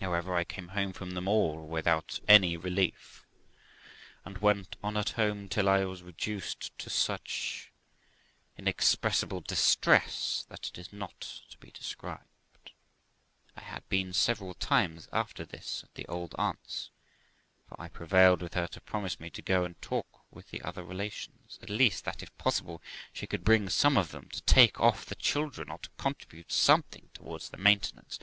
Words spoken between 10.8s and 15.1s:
not to be described. I had been several times